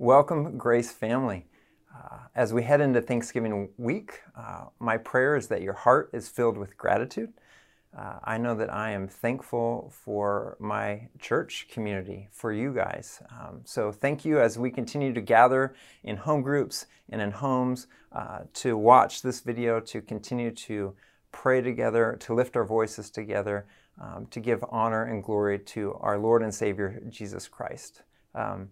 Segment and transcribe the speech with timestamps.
[0.00, 1.46] Welcome, Grace family.
[1.92, 6.28] Uh, as we head into Thanksgiving week, uh, my prayer is that your heart is
[6.28, 7.32] filled with gratitude.
[7.98, 13.20] Uh, I know that I am thankful for my church community, for you guys.
[13.32, 15.74] Um, so, thank you as we continue to gather
[16.04, 20.94] in home groups and in homes uh, to watch this video, to continue to
[21.32, 23.66] pray together, to lift our voices together,
[24.00, 28.02] um, to give honor and glory to our Lord and Savior, Jesus Christ.
[28.32, 28.68] Um,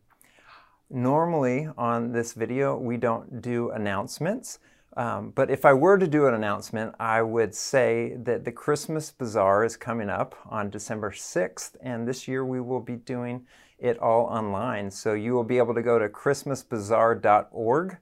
[0.88, 4.60] Normally on this video, we don't do announcements.
[4.96, 9.10] Um, but if I were to do an announcement, I would say that the Christmas
[9.10, 13.46] Bazaar is coming up on December 6th, and this year we will be doing
[13.78, 14.90] it all online.
[14.90, 17.96] So you will be able to go to christmasbazaar.org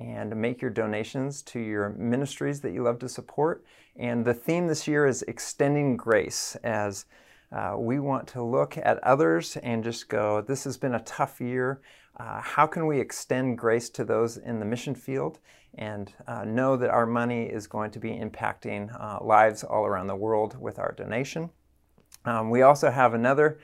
[0.00, 3.64] and make your donations to your ministries that you love to support.
[3.96, 7.06] And the theme this year is extending grace as
[7.54, 11.40] uh, we want to look at others and just go, this has been a tough
[11.40, 11.80] year.
[12.18, 15.38] Uh, how can we extend grace to those in the mission field
[15.76, 20.08] and uh, know that our money is going to be impacting uh, lives all around
[20.08, 21.48] the world with our donation?
[22.24, 23.60] Um, we also have another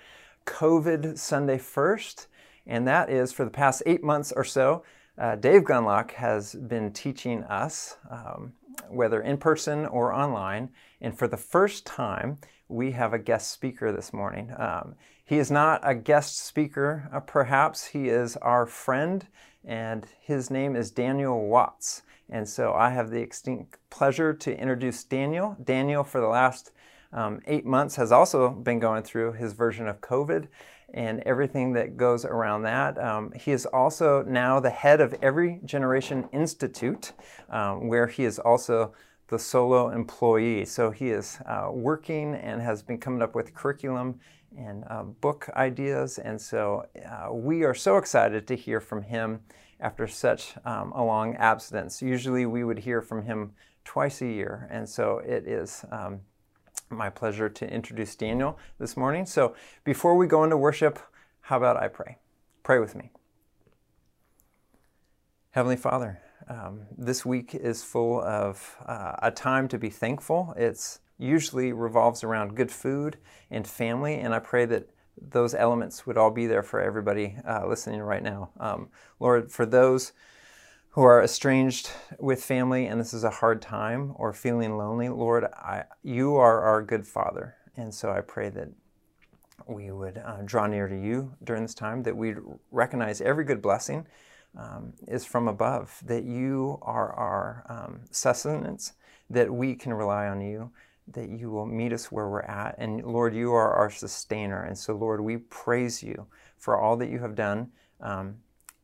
[0.47, 2.29] COVID Sunday First,
[2.67, 4.85] and that is for the past eight months or so.
[5.19, 8.53] Uh, Dave Gunlock has been teaching us, um,
[8.89, 12.39] whether in person or online, and for the first time,
[12.71, 14.53] we have a guest speaker this morning.
[14.57, 17.87] Um, he is not a guest speaker, uh, perhaps.
[17.87, 19.27] He is our friend,
[19.65, 22.03] and his name is Daniel Watts.
[22.29, 25.57] And so I have the extinct pleasure to introduce Daniel.
[25.63, 26.71] Daniel, for the last
[27.13, 30.47] um, eight months, has also been going through his version of COVID
[30.95, 32.99] and everything that goes around that.
[32.99, 37.13] Um, he is also now the head of Every Generation Institute,
[37.49, 38.93] um, where he is also
[39.31, 40.65] the solo employee.
[40.65, 44.19] So he is uh, working and has been coming up with curriculum
[44.59, 46.19] and uh, book ideas.
[46.19, 49.41] And so uh, we are so excited to hear from him
[49.79, 52.03] after such um, a long absence.
[52.03, 53.53] Usually we would hear from him
[53.85, 54.69] twice a year.
[54.71, 56.21] And so it is um,
[56.91, 59.27] my pleasure to introduce Daniel this morning.
[59.27, 59.55] So
[59.85, 60.99] before we go into worship,
[61.43, 62.19] how about I pray?
[62.65, 63.13] Pray with me.
[65.53, 70.53] Heavenly Father, um, this week is full of uh, a time to be thankful.
[70.57, 73.19] It's usually revolves around good food
[73.51, 77.67] and family, and I pray that those elements would all be there for everybody uh,
[77.69, 78.51] listening right now.
[78.59, 78.89] Um,
[79.21, 80.13] Lord, for those
[80.91, 85.45] who are estranged with family and this is a hard time or feeling lonely, Lord,
[85.45, 87.55] I, you are our good Father.
[87.77, 88.69] And so I pray that
[89.69, 92.39] we would uh, draw near to you during this time, that we'd
[92.73, 94.07] recognize every good blessing
[94.57, 98.95] um, is from above, that you are our um, sustenance,
[99.29, 100.71] that we can rely on you,
[101.13, 102.75] that you will meet us where we're at.
[102.79, 104.63] And Lord, you are our sustainer.
[104.65, 106.27] And so, Lord, we praise you
[106.59, 108.37] for all that you have done um,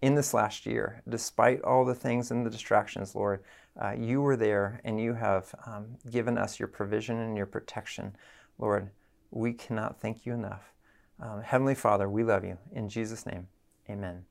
[0.03, 1.03] in this last year.
[1.09, 3.43] Despite all the things and the distractions, Lord,
[3.81, 8.17] uh, you were there and you have um, given us your provision and your protection.
[8.59, 8.91] Lord,
[9.31, 10.73] we cannot thank you enough.
[11.21, 12.59] Um, Heavenly Father, we love you.
[12.73, 13.49] In Jesus' name,
[13.89, 14.25] amen.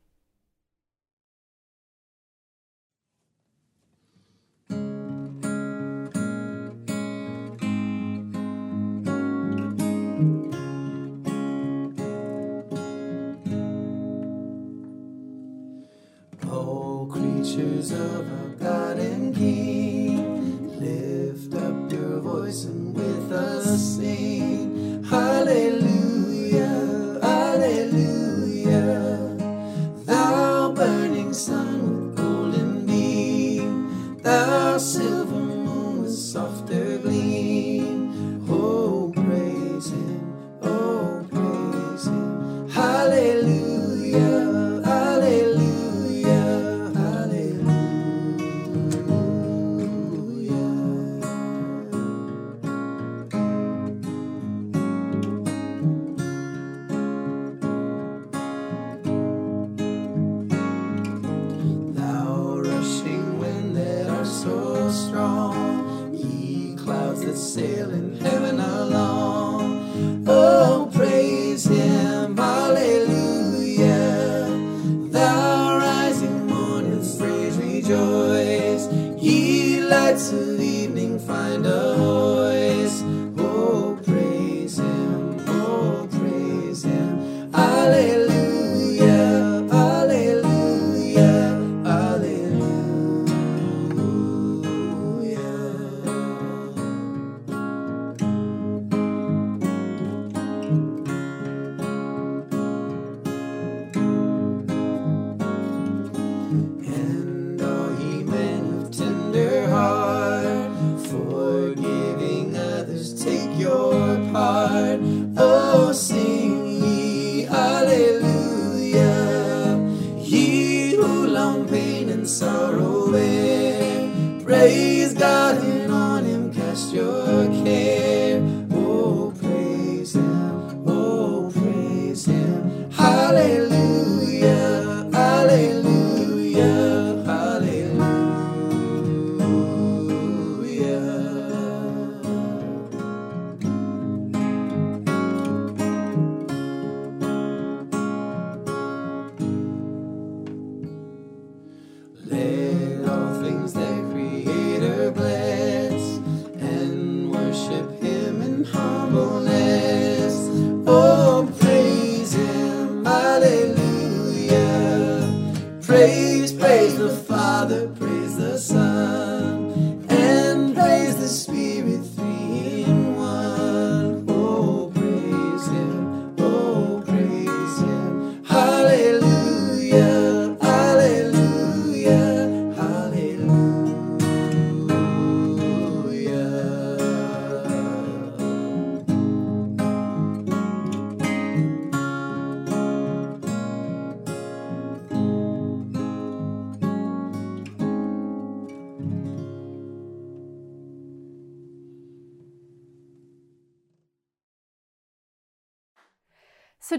[17.56, 19.84] Creatures of our God and King.
[79.95, 82.05] Lights of evening find a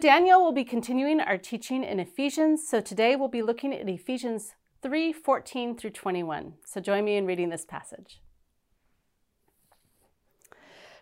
[0.06, 2.64] Daniel will be continuing our teaching in Ephesians.
[2.64, 6.52] So today we'll be looking at Ephesians 3 14 through 21.
[6.64, 8.20] So join me in reading this passage.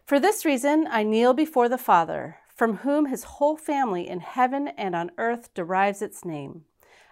[0.06, 4.68] For this reason, I kneel before the Father, from whom his whole family in heaven
[4.68, 6.62] and on earth derives its name.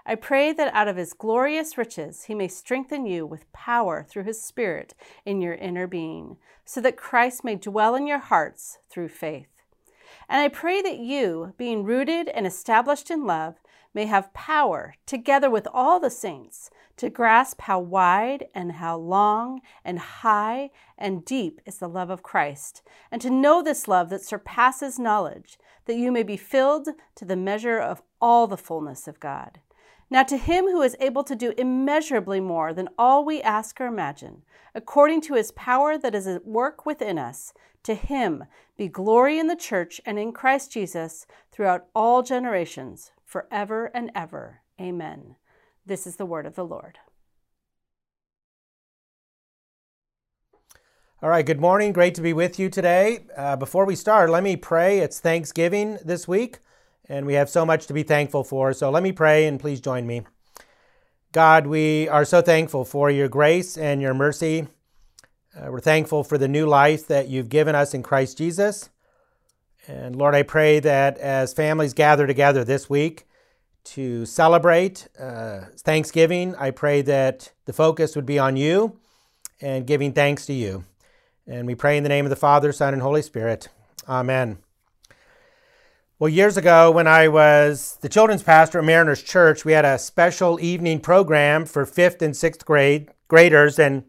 [0.07, 4.25] I pray that out of his glorious riches he may strengthen you with power through
[4.25, 4.95] his Spirit
[5.27, 9.52] in your inner being, so that Christ may dwell in your hearts through faith.
[10.33, 13.57] And I pray that you, being rooted and established in love,
[13.93, 19.61] may have power, together with all the saints, to grasp how wide and how long
[19.85, 22.81] and high and deep is the love of Christ,
[23.11, 27.37] and to know this love that surpasses knowledge, that you may be filled to the
[27.37, 29.61] measure of all the fullness of God.
[30.13, 33.87] Now, to him who is able to do immeasurably more than all we ask or
[33.87, 34.43] imagine,
[34.75, 37.55] according to his power that is at work within us,
[37.85, 38.45] to him
[38.77, 44.61] be glory in the church and in Christ Jesus throughout all generations, forever and ever.
[44.79, 45.37] Amen.
[45.87, 46.99] This is the word of the Lord.
[51.23, 51.91] All right, good morning.
[51.95, 53.21] Great to be with you today.
[53.35, 54.99] Uh, before we start, let me pray.
[54.99, 56.59] It's Thanksgiving this week,
[57.09, 58.73] and we have so much to be thankful for.
[58.73, 60.23] So let me pray, and please join me.
[61.33, 64.69] God, we are so thankful for your grace and your mercy.
[65.57, 68.91] Uh, we're thankful for the new life that you've given us in Christ Jesus.
[69.87, 73.27] And Lord, I pray that as families gather together this week
[73.85, 78.99] to celebrate uh, Thanksgiving, I pray that the focus would be on you
[79.61, 80.85] and giving thanks to you.
[81.47, 83.69] And we pray in the name of the Father, Son, and Holy Spirit.
[84.09, 84.59] Amen.
[86.23, 89.99] Well, years ago, when I was the children's pastor at Mariners Church, we had a
[89.99, 93.77] special evening program for fifth and sixth grade graders.
[93.77, 94.05] And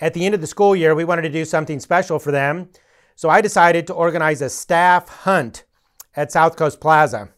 [0.00, 2.68] at the end of the school year, we wanted to do something special for them.
[3.16, 5.64] So I decided to organize a staff hunt
[6.14, 7.30] at South Coast Plaza.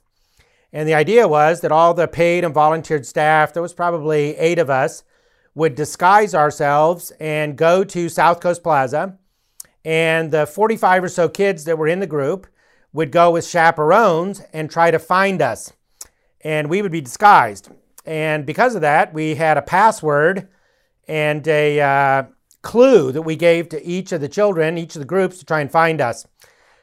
[0.74, 4.58] And the idea was that all the paid and volunteered staff, there was probably eight
[4.58, 5.04] of us,
[5.54, 9.16] would disguise ourselves and go to South Coast Plaza.
[9.86, 12.46] And the 45 or so kids that were in the group
[12.92, 15.72] would go with chaperones and try to find us.
[16.40, 17.70] And we would be disguised.
[18.04, 20.48] And because of that, we had a password
[21.06, 22.22] and a uh,
[22.62, 25.60] clue that we gave to each of the children, each of the groups, to try
[25.60, 26.26] and find us.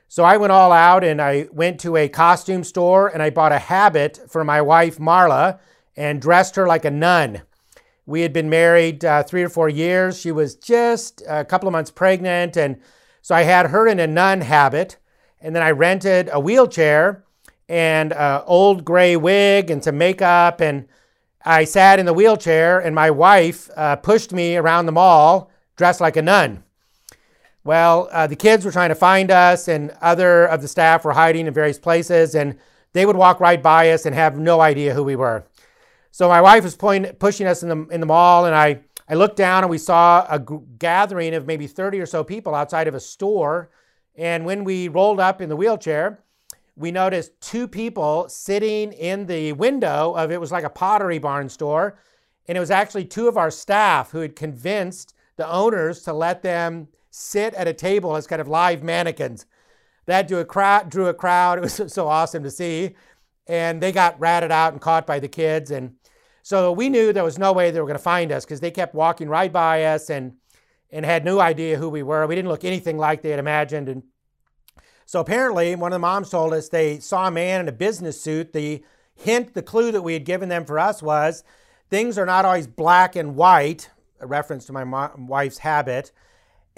[0.08, 3.52] So I went all out and I went to a costume store and I bought
[3.52, 5.60] a habit for my wife, Marla,
[5.96, 7.42] and dressed her like a nun.
[8.06, 10.20] We had been married uh, three or four years.
[10.20, 12.56] She was just a couple of months pregnant.
[12.56, 12.80] And
[13.22, 14.98] so I had her in a nun habit.
[15.42, 17.24] And then I rented a wheelchair
[17.68, 20.62] and an old gray wig and some makeup.
[20.62, 20.88] And
[21.44, 26.02] I sat in the wheelchair, and my wife uh, pushed me around the mall dressed
[26.02, 26.64] like a nun.
[27.64, 31.14] Well, uh, the kids were trying to find us, and other of the staff were
[31.14, 32.58] hiding in various places, and
[32.94, 35.46] they would walk right by us and have no idea who we were.
[36.12, 39.16] So my wife was point, pushing us in the, in the mall, and I, I
[39.16, 42.88] looked down and we saw a g- gathering of maybe 30 or so people outside
[42.88, 43.70] of a store.
[44.18, 46.20] And when we rolled up in the wheelchair,
[46.76, 51.50] we noticed two people sitting in the window of it was like a pottery barn
[51.50, 51.98] store.
[52.48, 56.44] And it was actually two of our staff who had convinced the owners to let
[56.44, 59.46] them sit at a table as kind of live mannequins.
[60.06, 60.90] That drew a crowd.
[60.90, 61.58] Drew a crowd.
[61.60, 62.96] It was so awesome to see,
[63.48, 65.72] and they got ratted out and caught by the kids.
[65.72, 65.96] And
[66.44, 68.72] so we knew there was no way they were going to find us because they
[68.72, 70.34] kept walking right by us and
[70.96, 72.26] and had no idea who we were.
[72.26, 73.90] We didn't look anything like they had imagined.
[73.90, 74.04] And
[75.06, 78.20] so apparently, one of the moms told us they saw a man in a business
[78.22, 78.54] suit.
[78.54, 78.82] The
[79.14, 81.44] hint, the clue that we had given them for us was
[81.90, 83.90] things are not always black and white,
[84.22, 86.14] a reference to my wife's habit,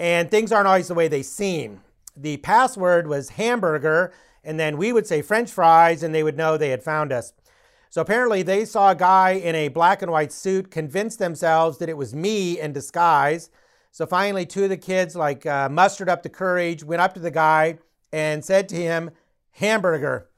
[0.00, 1.80] and things aren't always the way they seem.
[2.16, 6.56] The password was hamburger, and then we would say french fries, and they would know
[6.56, 7.32] they had found us.
[7.88, 11.88] So apparently, they saw a guy in a black and white suit, convinced themselves that
[11.88, 13.48] it was me in disguise.
[13.98, 17.20] So finally, two of the kids like uh, mustered up the courage, went up to
[17.20, 17.78] the guy,
[18.12, 19.10] and said to him,
[19.50, 20.28] "Hamburger."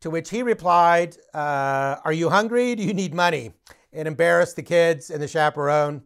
[0.00, 2.74] To which he replied, uh, "Are you hungry?
[2.74, 3.54] Do you need money?"
[3.94, 6.02] and embarrassed the kids and the chaperone.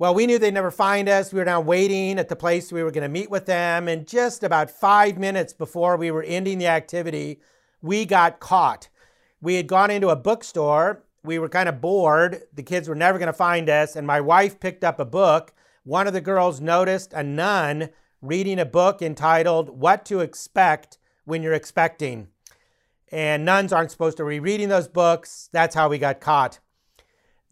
[0.00, 1.32] Well, we knew they'd never find us.
[1.32, 3.86] We were now waiting at the place we were going to meet with them.
[3.86, 7.38] And just about five minutes before we were ending the activity,
[7.80, 8.88] we got caught.
[9.40, 11.04] We had gone into a bookstore.
[11.22, 12.42] We were kind of bored.
[12.52, 13.94] The kids were never going to find us.
[13.94, 15.54] And my wife picked up a book.
[15.88, 17.88] One of the girls noticed a nun
[18.20, 22.28] reading a book entitled What to Expect When You're Expecting.
[23.10, 25.48] And nuns aren't supposed to be reading those books.
[25.50, 26.58] That's how we got caught.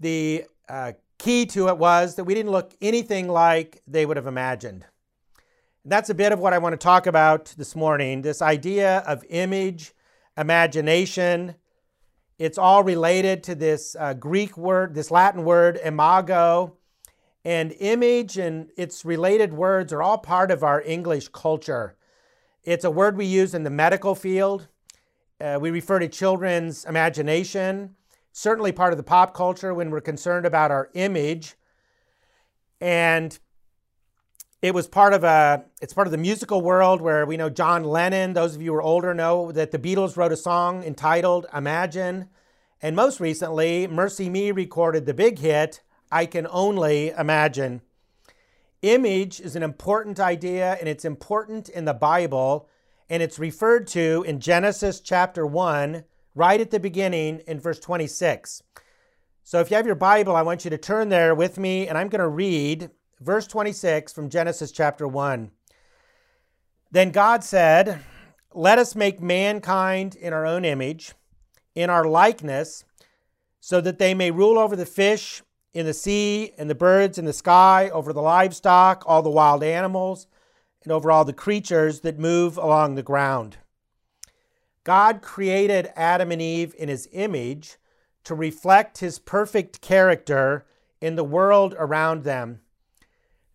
[0.00, 4.26] The uh, key to it was that we didn't look anything like they would have
[4.26, 4.84] imagined.
[5.82, 8.98] And that's a bit of what I want to talk about this morning this idea
[9.06, 9.94] of image,
[10.36, 11.54] imagination.
[12.38, 16.76] It's all related to this uh, Greek word, this Latin word, imago.
[17.46, 21.96] And image and its related words are all part of our English culture.
[22.64, 24.66] It's a word we use in the medical field.
[25.40, 27.94] Uh, we refer to children's imagination
[28.36, 31.54] certainly part of the pop culture when we're concerned about our image.
[32.82, 33.38] And
[34.60, 37.82] it was part of a it's part of the musical world where we know John
[37.82, 41.46] Lennon, those of you who are older know that the Beatles wrote a song entitled
[41.54, 42.28] Imagine.
[42.82, 47.82] And most recently, MercyMe recorded the big hit I Can Only Imagine.
[48.82, 52.68] Image is an important idea and it's important in the Bible
[53.08, 58.62] and it's referred to in Genesis chapter 1 right at the beginning in verse 26.
[59.42, 61.96] So if you have your Bible, I want you to turn there with me, and
[61.96, 65.50] I'm going to read verse 26 from Genesis chapter 1.
[66.90, 68.00] Then God said,
[68.52, 71.14] Let us make mankind in our own image,
[71.74, 72.84] in our likeness,
[73.60, 75.42] so that they may rule over the fish
[75.76, 79.62] in the sea and the birds in the sky, over the livestock, all the wild
[79.62, 80.26] animals,
[80.82, 83.58] and over all the creatures that move along the ground.
[84.84, 87.76] God created Adam and Eve in his image
[88.24, 90.64] to reflect his perfect character
[91.02, 92.60] in the world around them.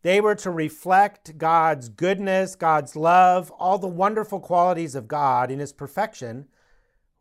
[0.04, 5.58] They were to reflect God's goodness, God's love, all the wonderful qualities of God in
[5.58, 6.48] his perfection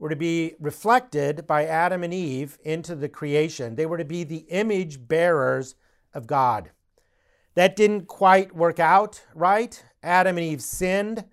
[0.00, 3.76] were to be reflected by Adam and Eve into the creation.
[3.76, 5.76] They were to be the image bearers
[6.14, 6.70] of God.
[7.54, 9.84] That didn't quite work out right.
[10.02, 11.26] Adam and Eve sinned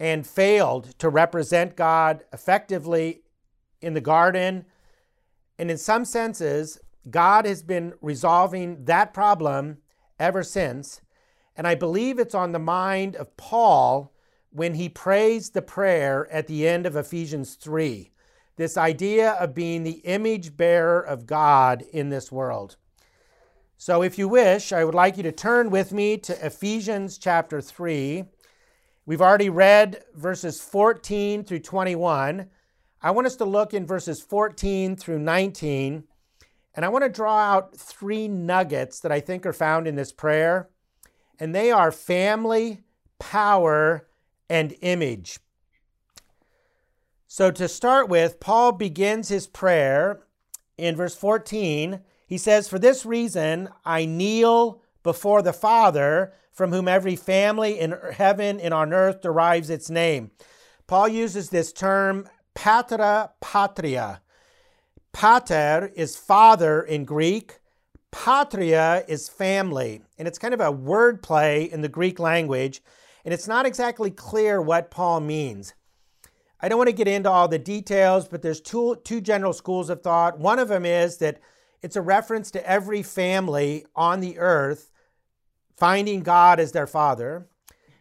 [0.00, 3.22] and failed to represent God effectively
[3.80, 4.64] in the garden.
[5.56, 9.78] And in some senses, God has been resolving that problem
[10.18, 11.00] ever since.
[11.54, 14.11] And I believe it's on the mind of Paul
[14.52, 18.10] when he prays the prayer at the end of Ephesians 3.
[18.56, 22.76] This idea of being the image bearer of God in this world.
[23.78, 27.60] So, if you wish, I would like you to turn with me to Ephesians chapter
[27.60, 28.24] 3.
[29.06, 32.48] We've already read verses 14 through 21.
[33.00, 36.04] I want us to look in verses 14 through 19,
[36.76, 40.12] and I want to draw out three nuggets that I think are found in this
[40.12, 40.68] prayer,
[41.40, 42.82] and they are family,
[43.18, 44.06] power,
[44.52, 45.38] and image.
[47.26, 50.20] So, to start with, Paul begins his prayer
[50.76, 52.00] in verse 14.
[52.26, 57.96] He says, For this reason I kneel before the Father from whom every family in
[58.12, 60.30] heaven and on earth derives its name.
[60.86, 64.20] Paul uses this term patria patria.
[65.14, 67.60] Pater is father in Greek.
[68.10, 70.02] Patria is family.
[70.18, 72.82] And it's kind of a word play in the Greek language.
[73.24, 75.74] And it's not exactly clear what Paul means.
[76.60, 79.90] I don't want to get into all the details, but there's two, two general schools
[79.90, 80.38] of thought.
[80.38, 81.40] One of them is that
[81.82, 84.90] it's a reference to every family on the earth
[85.76, 87.48] finding God as their father.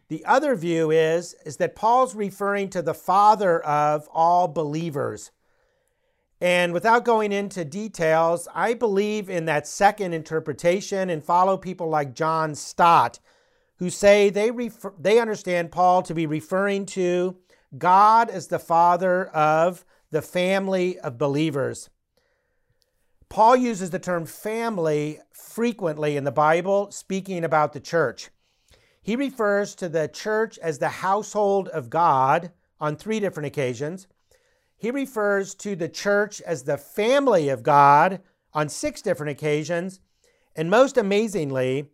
[0.07, 5.31] The other view is, is that Paul's referring to the father of all believers.
[6.39, 12.13] And without going into details, I believe in that second interpretation and follow people like
[12.13, 13.19] John Stott,
[13.81, 17.35] who say they, refer, they understand Paul to be referring to
[17.75, 21.89] God as the father of the family of believers.
[23.27, 28.29] Paul uses the term family frequently in the Bible, speaking about the church.
[29.01, 34.05] He refers to the church as the household of God on three different occasions.
[34.77, 38.21] He refers to the church as the family of God
[38.53, 39.99] on six different occasions.
[40.55, 41.89] And most amazingly,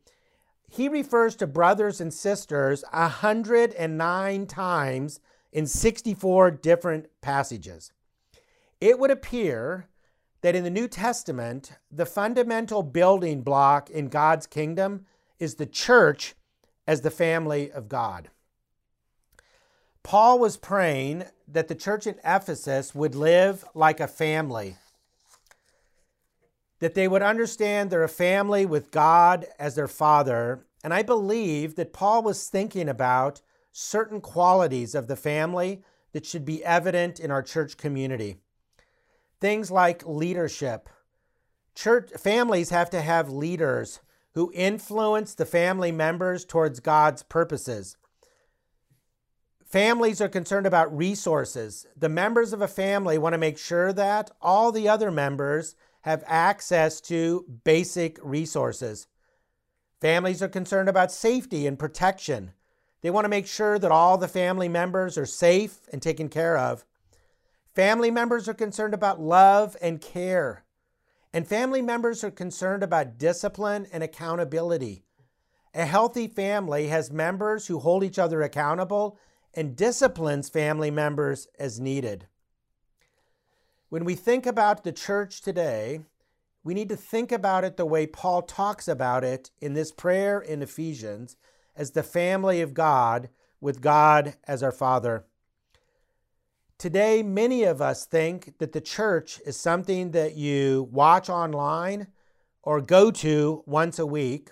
[0.69, 5.19] he refers to brothers and sisters 109 times
[5.51, 7.91] in 64 different passages.
[8.79, 9.87] It would appear
[10.41, 15.05] that in the New Testament, the fundamental building block in God's kingdom
[15.39, 16.35] is the church
[16.85, 18.29] as the family of God.
[20.03, 24.77] Paul was praying that the church in Ephesus would live like a family.
[26.79, 30.65] That they would understand they're a family with God as their father.
[30.83, 33.41] And I believe that Paul was thinking about
[33.71, 38.37] certain qualities of the family that should be evident in our church community.
[39.39, 40.89] Things like leadership.
[41.75, 43.99] Church families have to have leaders
[44.33, 47.97] who influence the family members towards God's purposes.
[49.65, 51.85] Families are concerned about resources.
[51.95, 55.75] The members of a family want to make sure that all the other members
[56.07, 59.07] have access to basic resources.
[59.99, 62.53] Families are concerned about safety and protection.
[63.01, 66.57] They want to make sure that all the family members are safe and taken care
[66.57, 66.85] of.
[67.75, 70.63] Family members are concerned about love and care.
[71.33, 75.03] And family members are concerned about discipline and accountability.
[75.73, 79.19] A healthy family has members who hold each other accountable
[79.53, 82.27] and disciplines family members as needed.
[83.89, 86.01] When we think about the church today,
[86.61, 90.41] we need to think about it the way Paul talks about it in this prayer
[90.41, 91.37] in Ephesians
[91.73, 93.29] as the family of God,
[93.61, 95.25] with God as our Father.
[96.77, 102.07] Today, many of us think that the church is something that you watch online
[102.63, 104.51] or go to once a week.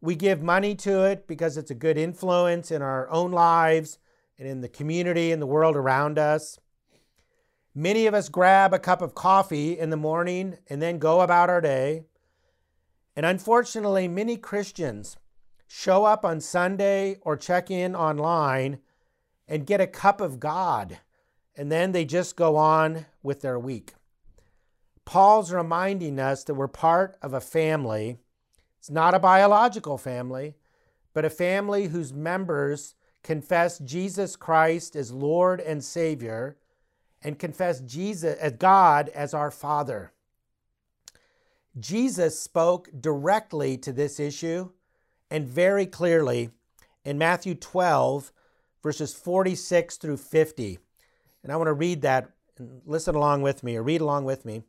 [0.00, 3.98] We give money to it because it's a good influence in our own lives
[4.40, 6.58] and in the community and the world around us.
[7.78, 11.50] Many of us grab a cup of coffee in the morning and then go about
[11.50, 12.04] our day.
[13.14, 15.18] And unfortunately, many Christians
[15.68, 18.78] show up on Sunday or check in online
[19.46, 21.00] and get a cup of God,
[21.54, 23.92] and then they just go on with their week.
[25.04, 28.16] Paul's reminding us that we're part of a family.
[28.78, 30.54] It's not a biological family,
[31.12, 36.56] but a family whose members confess Jesus Christ as Lord and Savior,
[37.26, 40.12] and confess Jesus as God as our Father.
[41.76, 44.70] Jesus spoke directly to this issue
[45.28, 46.50] and very clearly
[47.04, 48.30] in Matthew 12,
[48.80, 50.78] verses 46 through 50.
[51.42, 54.44] And I want to read that and listen along with me, or read along with
[54.44, 54.62] me.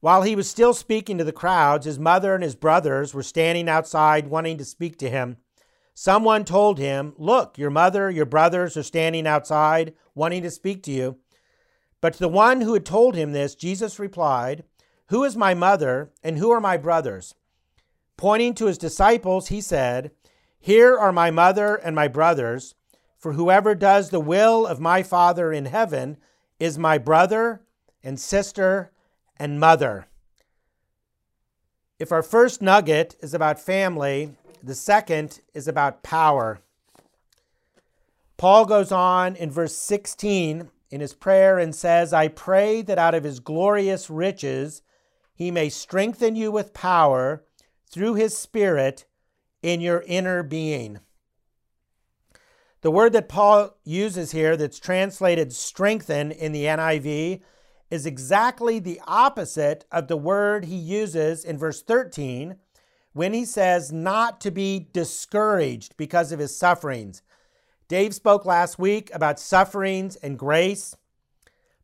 [0.00, 3.68] While he was still speaking to the crowds, his mother and his brothers were standing
[3.68, 5.36] outside wanting to speak to him.
[5.92, 10.90] Someone told him, Look, your mother, your brothers are standing outside wanting to speak to
[10.90, 11.18] you.
[12.02, 14.64] But to the one who had told him this, Jesus replied,
[15.06, 17.34] Who is my mother and who are my brothers?
[18.18, 20.10] Pointing to his disciples, he said,
[20.58, 22.74] Here are my mother and my brothers,
[23.16, 26.16] for whoever does the will of my Father in heaven
[26.58, 27.62] is my brother
[28.02, 28.90] and sister
[29.36, 30.06] and mother.
[32.00, 36.58] If our first nugget is about family, the second is about power.
[38.36, 43.14] Paul goes on in verse 16 in his prayer and says, I pray that out
[43.14, 44.82] of his glorious riches
[45.34, 47.44] he may strengthen you with power
[47.90, 49.06] through his Spirit
[49.62, 51.00] in your inner being.
[52.82, 57.40] The word that Paul uses here, that's translated strengthen in the NIV,
[57.90, 62.56] is exactly the opposite of the word he uses in verse 13
[63.12, 67.22] when he says not to be discouraged because of his sufferings.
[67.92, 70.96] Dave spoke last week about sufferings and grace.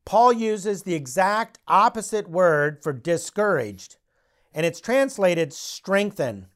[0.07, 3.99] Paul uses the exact opposite word for discouraged,
[4.55, 6.47] and it's translated strengthen.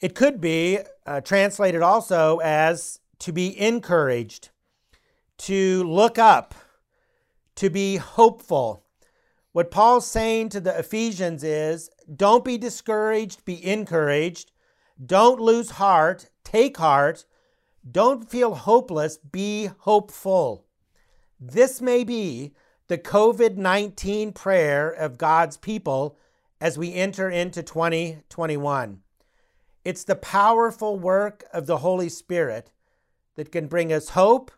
[0.00, 4.48] It could be uh, translated also as to be encouraged,
[5.38, 6.52] to look up,
[7.54, 8.82] to be hopeful.
[9.52, 14.50] What Paul's saying to the Ephesians is don't be discouraged, be encouraged.
[15.00, 17.24] Don't lose heart, take heart.
[17.90, 20.64] Don't feel hopeless, be hopeful.
[21.38, 22.52] This may be
[22.88, 26.18] the COVID 19 prayer of God's people
[26.60, 29.00] as we enter into 2021.
[29.84, 32.72] It's the powerful work of the Holy Spirit
[33.36, 34.50] that can bring us hope,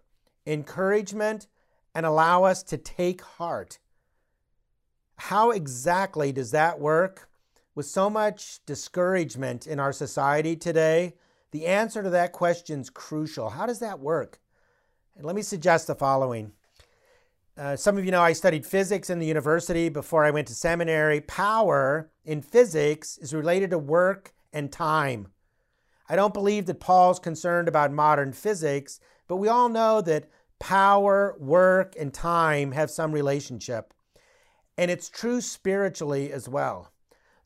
[0.47, 1.49] encouragement,
[1.95, 3.79] and allow us to take heart.
[5.17, 7.29] How exactly does that work?
[7.75, 11.15] With so much discouragement in our society today,
[11.51, 13.51] the answer to that question is crucial.
[13.51, 14.41] How does that work?
[15.17, 16.53] And let me suggest the following.
[17.57, 20.55] Uh, some of you know I studied physics in the university before I went to
[20.55, 21.21] seminary.
[21.21, 25.29] Power in physics is related to work and time.
[26.09, 31.37] I don't believe that Paul's concerned about modern physics, but we all know that power,
[31.39, 33.93] work, and time have some relationship.
[34.77, 36.93] And it's true spiritually as well.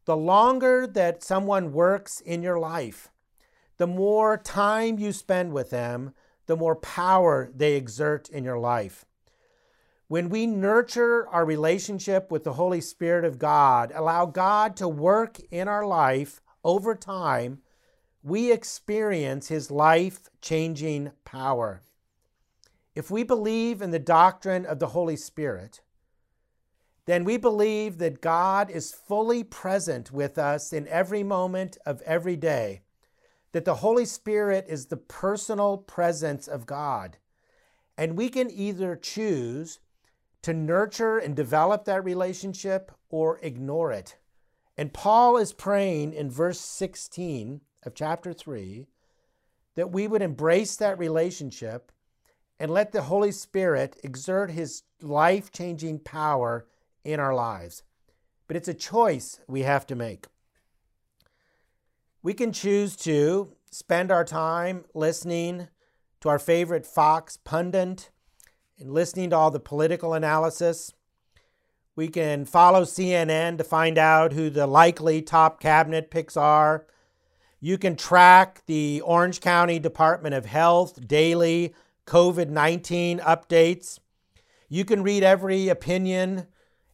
[0.04, 3.11] The longer that someone works in your life,
[3.76, 6.14] the more time you spend with them,
[6.46, 9.04] the more power they exert in your life.
[10.08, 15.40] When we nurture our relationship with the Holy Spirit of God, allow God to work
[15.50, 17.62] in our life over time,
[18.22, 21.80] we experience His life changing power.
[22.94, 25.80] If we believe in the doctrine of the Holy Spirit,
[27.06, 32.36] then we believe that God is fully present with us in every moment of every
[32.36, 32.82] day,
[33.52, 37.18] that the Holy Spirit is the personal presence of God.
[37.96, 39.78] And we can either choose
[40.42, 44.16] to nurture and develop that relationship or ignore it.
[44.76, 48.86] And Paul is praying in verse 16 of chapter 3
[49.74, 51.92] that we would embrace that relationship
[52.58, 56.66] and let the Holy Spirit exert his life changing power
[57.04, 57.82] in our lives.
[58.46, 60.26] But it's a choice we have to make.
[62.24, 65.66] We can choose to spend our time listening
[66.20, 68.10] to our favorite Fox pundit
[68.78, 70.92] and listening to all the political analysis.
[71.96, 76.86] We can follow CNN to find out who the likely top cabinet picks are.
[77.58, 81.74] You can track the Orange County Department of Health daily
[82.06, 83.98] COVID 19 updates.
[84.68, 86.46] You can read every opinion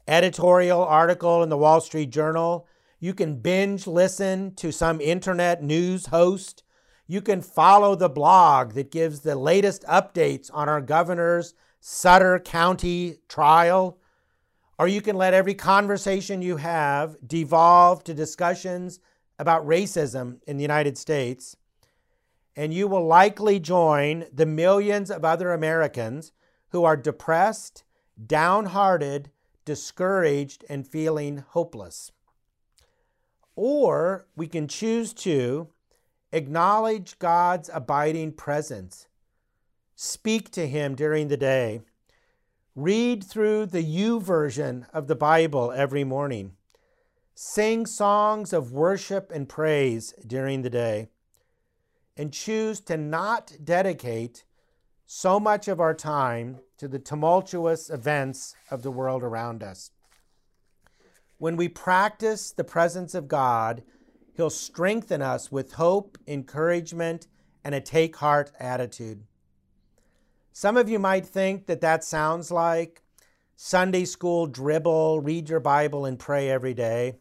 [0.06, 2.66] editorial article in the Wall Street Journal.
[3.00, 6.64] You can binge listen to some internet news host.
[7.06, 13.18] You can follow the blog that gives the latest updates on our governor's Sutter County
[13.28, 13.98] trial.
[14.80, 18.98] Or you can let every conversation you have devolve to discussions
[19.38, 21.56] about racism in the United States.
[22.56, 26.32] And you will likely join the millions of other Americans
[26.70, 27.84] who are depressed,
[28.26, 29.30] downhearted,
[29.64, 32.10] discouraged, and feeling hopeless.
[33.60, 35.66] Or we can choose to
[36.30, 39.08] acknowledge God's abiding presence,
[39.96, 41.80] speak to Him during the day,
[42.76, 46.52] read through the U YouVersion of the Bible every morning,
[47.34, 51.08] sing songs of worship and praise during the day,
[52.16, 54.44] and choose to not dedicate
[55.04, 59.90] so much of our time to the tumultuous events of the world around us.
[61.38, 63.82] When we practice the presence of God,
[64.34, 67.26] He'll strengthen us with hope, encouragement,
[67.64, 69.24] and a take heart attitude.
[70.52, 73.02] Some of you might think that that sounds like
[73.56, 77.14] Sunday school dribble, read your Bible, and pray every day.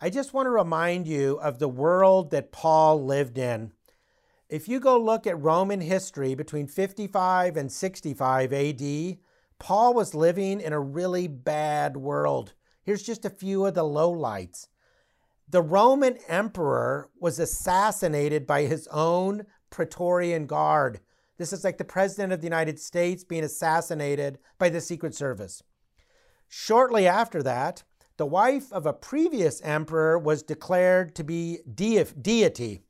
[0.00, 3.72] I just want to remind you of the world that Paul lived in
[4.50, 9.16] if you go look at Roman history between 55 and 65 AD,
[9.60, 12.54] Paul was living in a really bad world.
[12.90, 14.66] Here's just a few of the lowlights.
[15.48, 20.98] The Roman emperor was assassinated by his own Praetorian Guard.
[21.38, 25.62] This is like the President of the United States being assassinated by the Secret Service.
[26.48, 27.84] Shortly after that,
[28.16, 32.80] the wife of a previous emperor was declared to be deity.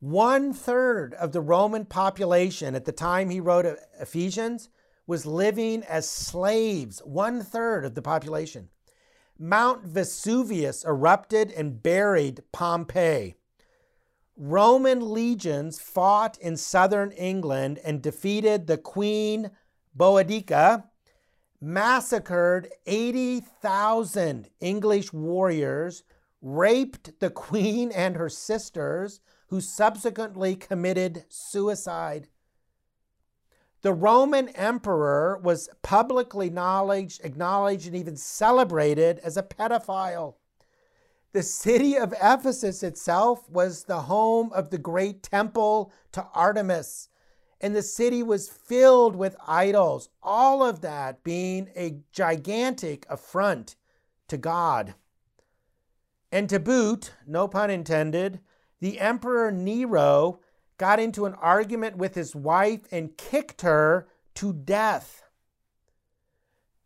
[0.00, 3.66] One third of the Roman population at the time he wrote
[4.00, 4.70] Ephesians
[5.06, 8.68] was living as slaves, one third of the population.
[9.38, 13.34] Mount Vesuvius erupted and buried Pompeii.
[14.36, 19.50] Roman legions fought in southern England and defeated the Queen
[19.96, 20.84] Boadicea,
[21.60, 26.02] massacred 80,000 English warriors,
[26.40, 32.28] raped the queen and her sisters, who subsequently committed suicide.
[33.82, 40.36] The Roman emperor was publicly acknowledged, acknowledged and even celebrated as a pedophile.
[41.32, 47.08] The city of Ephesus itself was the home of the great temple to Artemis,
[47.60, 53.74] and the city was filled with idols, all of that being a gigantic affront
[54.28, 54.94] to God.
[56.30, 58.40] And to boot, no pun intended,
[58.80, 60.40] the Emperor Nero
[60.82, 65.22] got into an argument with his wife and kicked her to death.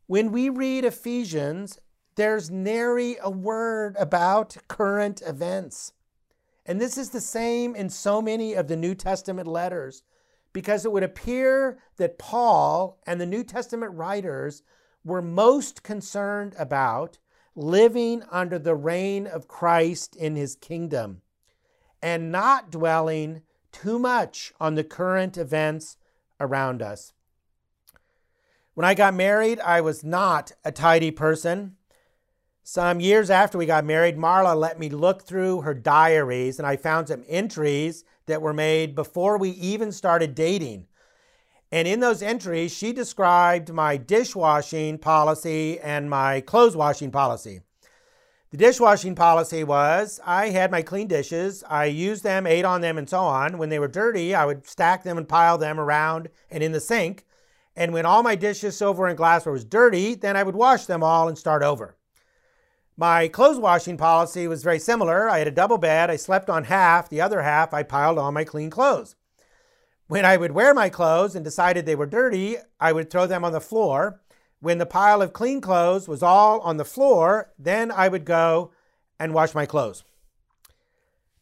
[0.07, 1.81] When we read Ephesians,
[2.15, 5.95] there's nary a word about current events.
[6.67, 10.03] And this is the same in so many of the New Testament letters,
[10.53, 14.63] because it would appear that Paul and the New Testament writers
[15.07, 17.17] were most concerned about
[17.55, 21.23] living under the reign of Christ in his kingdom
[22.03, 23.41] and not dwelling
[23.83, 25.97] too much on the current events
[26.41, 27.13] around us.
[28.75, 31.77] When I got married, I was not a tidy person.
[32.63, 36.77] Some years after we got married, Marla let me look through her diaries, and I
[36.77, 40.87] found some entries that were made before we even started dating.
[41.71, 47.61] And in those entries, she described my dishwashing policy and my clothes washing policy.
[48.57, 52.97] The dishwashing policy was I had my clean dishes, I used them, ate on them,
[52.97, 53.59] and so on.
[53.59, 56.81] When they were dirty, I would stack them and pile them around and in the
[56.81, 57.27] sink.
[57.77, 61.03] And when all my dishes, silverware, and glassware was dirty, then I would wash them
[61.03, 61.99] all and start over.
[62.97, 65.29] My clothes washing policy was very similar.
[65.29, 68.33] I had a double bed, I slept on half, the other half I piled on
[68.33, 69.17] my clean clothes.
[70.07, 73.45] When I would wear my clothes and decided they were dirty, I would throw them
[73.45, 74.23] on the floor.
[74.61, 78.73] When the pile of clean clothes was all on the floor, then I would go
[79.19, 80.05] and wash my clothes.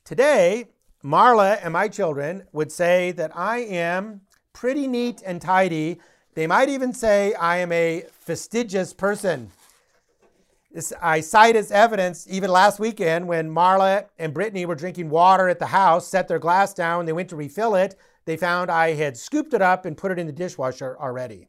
[0.05, 0.67] Today,
[1.03, 4.23] Marla and my children would say that I am
[4.53, 6.01] pretty neat and tidy.
[6.35, 9.51] They might even say I am a fastidious person.
[10.73, 15.49] This, I cite as evidence even last weekend when Marla and Brittany were drinking water
[15.49, 18.95] at the house, set their glass down, they went to refill it they found I
[18.95, 21.49] had scooped it up and put it in the dishwasher already.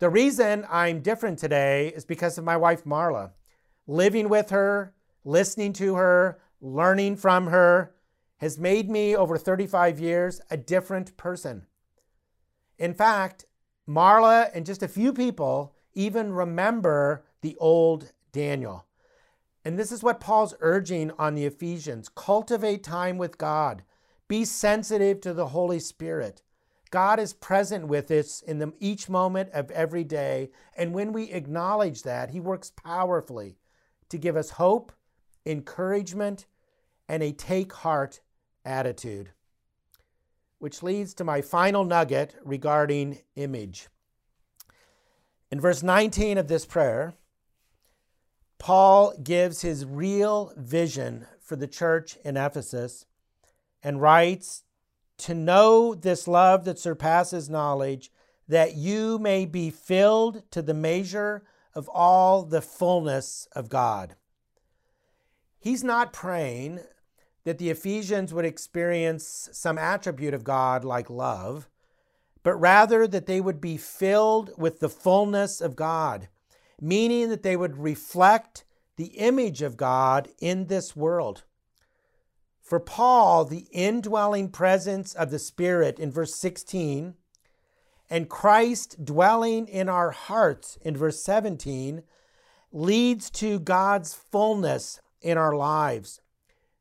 [0.00, 3.32] The reason I'm different today is because of my wife, Marla.
[3.88, 7.94] Living with her, listening to her, learning from her
[8.36, 11.66] has made me over 35 years a different person.
[12.78, 13.46] In fact,
[13.88, 18.86] Marla and just a few people even remember the old Daniel.
[19.64, 23.82] And this is what Paul's urging on the Ephesians cultivate time with God.
[24.28, 26.42] Be sensitive to the Holy Spirit.
[26.90, 30.50] God is present with us in the, each moment of every day.
[30.76, 33.56] And when we acknowledge that, He works powerfully
[34.08, 34.92] to give us hope,
[35.44, 36.46] encouragement,
[37.08, 38.20] and a take heart
[38.64, 39.30] attitude.
[40.58, 43.88] Which leads to my final nugget regarding image.
[45.50, 47.14] In verse 19 of this prayer,
[48.58, 53.06] Paul gives his real vision for the church in Ephesus
[53.82, 54.64] and writes,
[55.18, 58.10] To know this love that surpasses knowledge,
[58.46, 64.16] that you may be filled to the measure of all the fullness of God.
[65.58, 66.80] He's not praying
[67.44, 71.68] that the Ephesians would experience some attribute of God like love,
[72.42, 76.28] but rather that they would be filled with the fullness of God,
[76.80, 78.64] meaning that they would reflect
[78.96, 81.44] the image of God in this world.
[82.68, 87.14] For Paul, the indwelling presence of the Spirit in verse 16
[88.10, 92.02] and Christ dwelling in our hearts in verse 17
[92.70, 96.20] leads to God's fullness in our lives,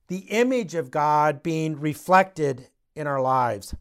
[0.09, 3.73] the image of God being reflected in our lives.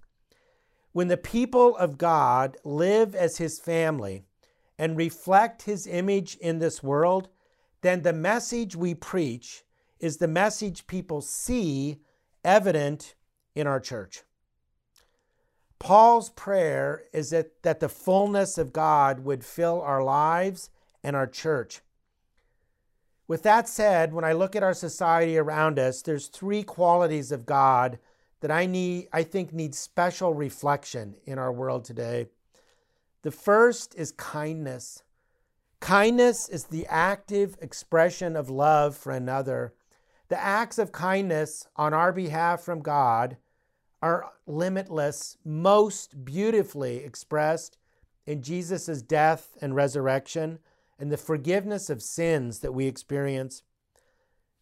[0.93, 4.23] When the people of God live as his family
[4.79, 7.31] and reflect his image in this world,
[7.81, 9.65] then the message we preach
[10.01, 12.01] is the message people see
[12.45, 13.15] evident
[13.55, 14.23] in our church.
[15.79, 20.71] Paul's prayer is that, that the fullness of God would fill our lives
[21.03, 21.81] and our church.
[23.29, 27.45] With that said, when I look at our society around us, there's three qualities of
[27.45, 27.99] God
[28.41, 32.27] that I need I think need special reflection in our world today.
[33.23, 35.03] The first is kindness.
[35.81, 39.75] Kindness is the active expression of love for another.
[40.29, 43.37] The acts of kindness on our behalf from God
[44.03, 47.79] are limitless, most beautifully expressed
[48.27, 50.59] in Jesus' death and resurrection
[50.99, 53.63] and the forgiveness of sins that we experience.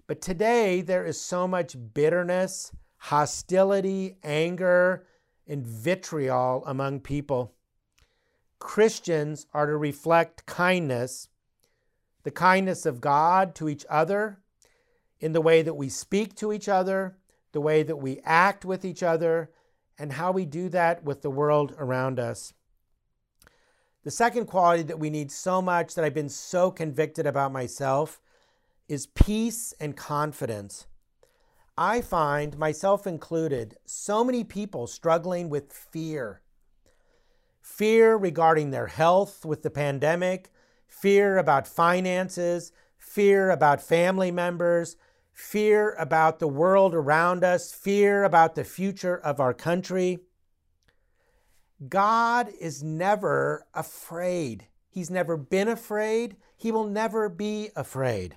[0.07, 5.07] But today, there is so much bitterness, hostility, anger,
[5.47, 7.55] and vitriol among people.
[8.59, 11.29] Christians are to reflect kindness,
[12.23, 14.41] the kindness of God to each other,
[15.21, 17.17] in the way that we speak to each other,
[17.53, 19.51] the way that we act with each other,
[19.99, 22.53] and how we do that with the world around us.
[24.03, 28.21] The second quality that we need so much that I've been so convicted about myself
[28.89, 30.87] is peace and confidence.
[31.77, 36.43] I find, myself included, so many people struggling with fear
[37.65, 40.53] fear regarding their health with the pandemic,
[40.87, 42.73] fear about finances,
[43.15, 44.97] fear about family members,
[45.33, 50.19] fear about the world around us, fear about the future of our country.
[51.89, 54.67] God is never afraid.
[54.91, 56.37] He's never been afraid.
[56.57, 58.37] He will never be afraid.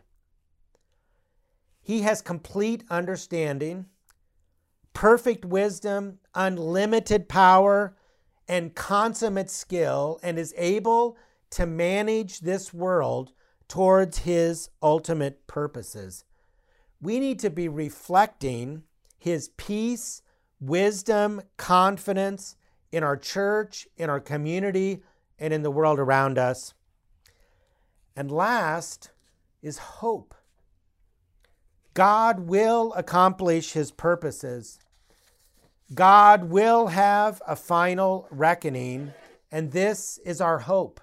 [1.82, 3.88] He has complete understanding,
[4.94, 7.98] perfect wisdom, unlimited power,
[8.48, 11.18] and consummate skill and is able
[11.50, 13.32] to manage this world
[13.68, 16.24] towards his ultimate purposes.
[17.02, 18.84] We need to be reflecting
[19.18, 20.22] his peace,
[20.60, 22.56] wisdom, confidence,
[22.92, 25.04] in our church, in our community,
[25.38, 26.74] and in the world around us.
[28.16, 29.12] And last
[29.62, 30.34] is hope.
[31.94, 34.80] God will accomplish his purposes.
[35.94, 39.14] God will have a final reckoning,
[39.52, 41.00] and this is our hope.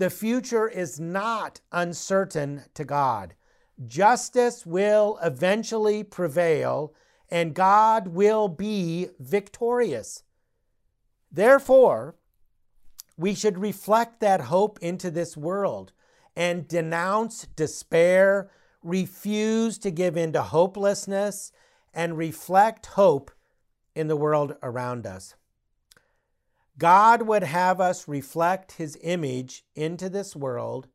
[0.00, 3.34] The future is not uncertain to God.
[3.86, 6.94] Justice will eventually prevail,
[7.30, 10.22] and God will be victorious.
[11.30, 12.16] Therefore,
[13.18, 15.92] we should reflect that hope into this world
[16.34, 18.50] and denounce despair,
[18.82, 21.52] refuse to give in to hopelessness,
[21.92, 23.30] and reflect hope
[23.94, 25.34] in the world around us.
[26.78, 30.88] God would have us reflect his image into this world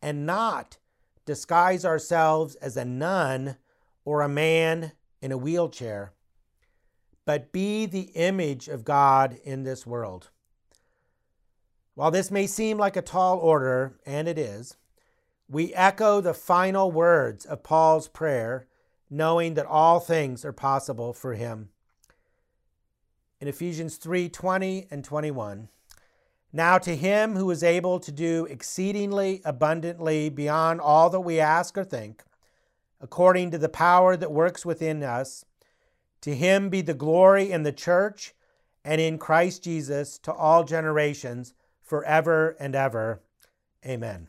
[0.00, 0.78] and not
[1.24, 3.56] disguise ourselves as a nun
[4.04, 6.12] or a man in a wheelchair,
[7.24, 10.30] but be the image of God in this world.
[11.94, 14.76] While this may seem like a tall order, and it is,
[15.48, 18.66] we echo the final words of Paul's prayer,
[19.10, 21.68] knowing that all things are possible for him.
[23.42, 25.68] In Ephesians 3 20 and 21,
[26.52, 31.76] now to him who is able to do exceedingly abundantly beyond all that we ask
[31.76, 32.22] or think,
[33.00, 35.44] according to the power that works within us,
[36.20, 38.32] to him be the glory in the church
[38.84, 41.52] and in Christ Jesus to all generations,
[41.82, 43.22] forever and ever.
[43.84, 44.28] Amen.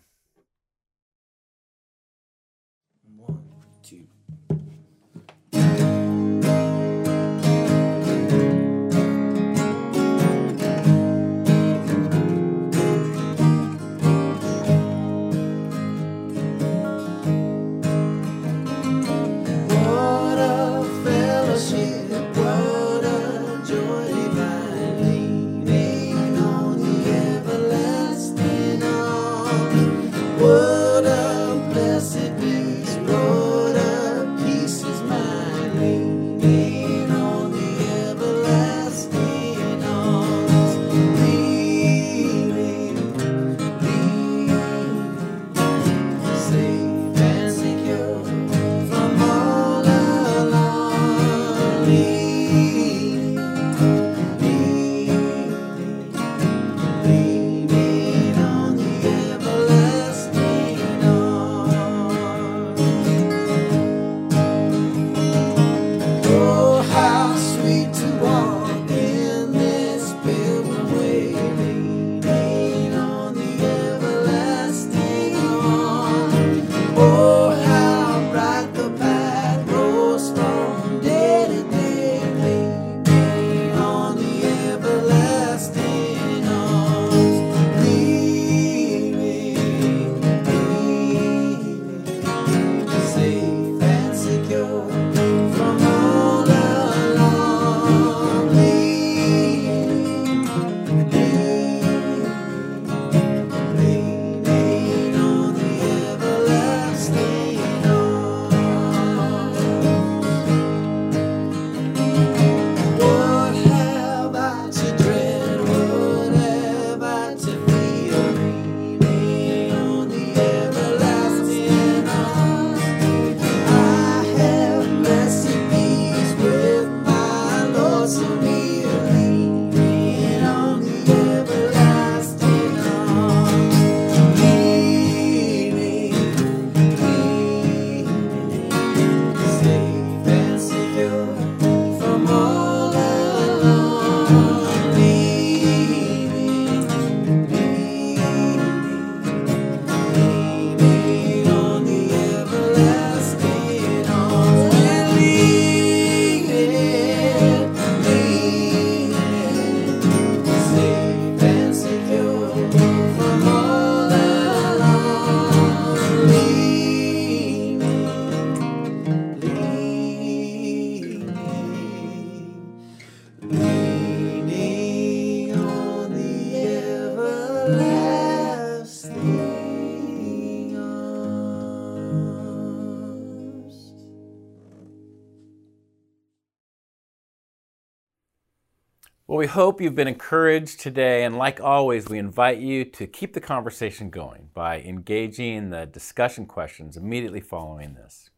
[189.33, 193.33] Well, we hope you've been encouraged today, and like always, we invite you to keep
[193.33, 198.29] the conversation going by engaging the discussion questions immediately following this.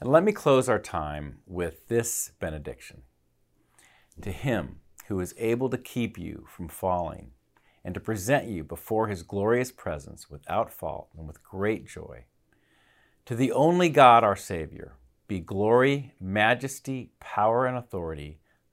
[0.00, 3.02] And let me close our time with this benediction.
[4.22, 7.30] To him who is able to keep you from falling
[7.84, 12.24] and to present you before his glorious presence without fault and with great joy.
[13.26, 14.96] To the only God, our Savior,
[15.28, 18.40] be glory, majesty, power, and authority